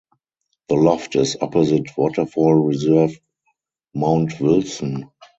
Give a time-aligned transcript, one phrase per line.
[0.69, 3.11] The Loft is opposite Waterfall Reserve
[3.93, 5.11] Mount Wilson.